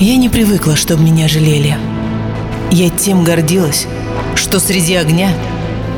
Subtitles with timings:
[0.00, 1.76] Я не привыкла, чтобы меня жалели.
[2.70, 3.86] Я тем гордилась,
[4.34, 5.30] что среди огня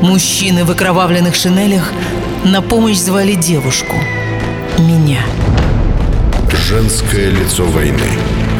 [0.01, 1.89] мужчины в окровавленных шинелях
[2.43, 3.95] на помощь звали девушку.
[4.77, 5.21] Меня.
[6.67, 8.09] Женское лицо войны.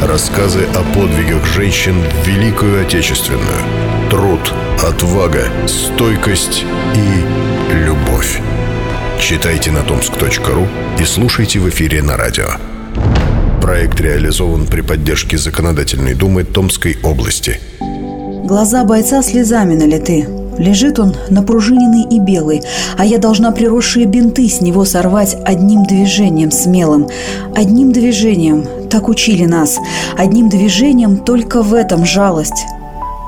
[0.02, 3.60] Рассказы о подвигах женщин в Великую Отечественную.
[4.10, 6.64] Труд, отвага, стойкость
[6.96, 8.39] и любовь.
[9.20, 10.70] Читайте на tomsk.ru
[11.02, 12.73] и слушайте в эфире на радио.
[13.74, 17.59] Проект реализован при поддержке Законодательной Думы Томской области.
[18.44, 20.27] Глаза бойца слезами налиты.
[20.59, 22.62] Лежит он напружиненный и белый,
[23.00, 27.08] а я должна приросшие бинты с него сорвать одним движением смелым.
[27.55, 29.80] Одним движением, так учили нас.
[30.16, 32.67] Одним движением только в этом жалость.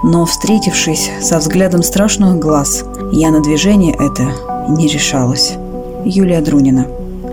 [0.03, 4.29] Но, встретившись со взглядом страшных глаз, я на движение это
[4.69, 5.53] не решалась.
[6.05, 6.85] Юлия Друнина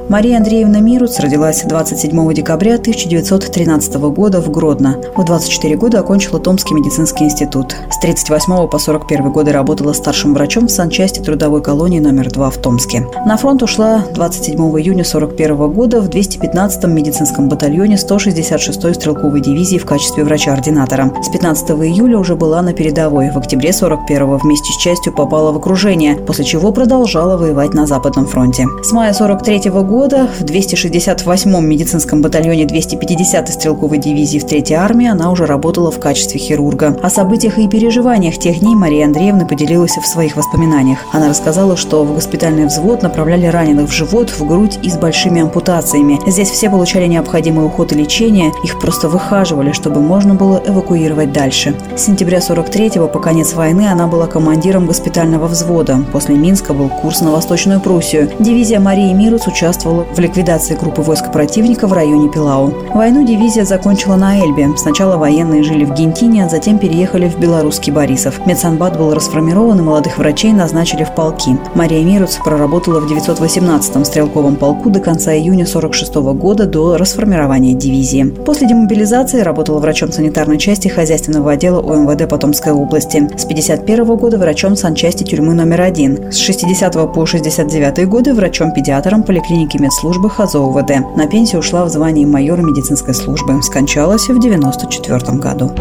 [0.09, 4.97] Мария Андреевна Мируц родилась 27 декабря 1913 года в Гродно.
[5.17, 7.77] В 24 года окончила Томский медицинский институт.
[7.89, 12.59] С 38 по 41 годы работала старшим врачом в санчасти трудовой колонии номер 2 в
[12.59, 13.07] Томске.
[13.25, 19.87] На фронт ушла 27 июня 41 года в 215-м медицинском батальоне 166-й стрелковой дивизии в
[19.87, 21.13] качестве врача-ординатора.
[21.23, 23.31] С 15 июля уже была на передовой.
[23.31, 28.27] В октябре 41-го вместе с частью попала в окружение, после чего продолжала воевать на Западном
[28.27, 28.67] фронте.
[28.83, 35.07] С мая 43 года года в 268-м медицинском батальоне 250-й стрелковой дивизии в 3-й армии
[35.07, 36.99] она уже работала в качестве хирурга.
[37.01, 40.99] О событиях и переживаниях тех дней Мария Андреевна поделилась в своих воспоминаниях.
[41.13, 45.41] Она рассказала, что в госпитальный взвод направляли раненых в живот, в грудь и с большими
[45.41, 46.19] ампутациями.
[46.27, 51.77] Здесь все получали необходимый уход и лечение, их просто выхаживали, чтобы можно было эвакуировать дальше.
[51.97, 56.05] С сентября 43-го по конец войны она была командиром госпитального взвода.
[56.11, 58.29] После Минска был курс на Восточную Пруссию.
[58.41, 62.73] Дивизия Марии Мируц участвовала участвовала в ликвидации группы войск противника в районе Пилау.
[62.95, 64.69] Войну дивизия закончила на Эльбе.
[64.77, 68.47] Сначала военные жили в Гентине, а затем переехали в белорусский Борисов.
[68.47, 71.59] Медсанбат был расформирован, и молодых врачей назначили в полки.
[71.75, 78.25] Мария Мируц проработала в 918-м стрелковом полку до конца июня 46 года до расформирования дивизии.
[78.25, 83.29] После демобилизации работала врачом санитарной части хозяйственного отдела ОМВД Потомской области.
[83.37, 86.31] С 51 года врачом санчасти тюрьмы номер один.
[86.31, 91.17] С 60 по 69 годы врачом-педиатром поликлиники медслужбы ХАЗОВД.
[91.17, 93.63] На пенсию ушла в звании майора медицинской службы.
[93.63, 95.73] Скончалась в 94 году.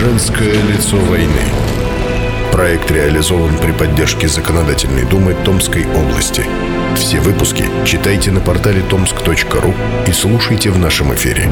[0.00, 1.42] Женское лицо войны.
[2.52, 6.42] Проект реализован при поддержке Законодательной Думы Томской области.
[6.96, 9.74] Все выпуски читайте на портале tomsk.ru
[10.06, 11.48] и слушайте в нашем эфире.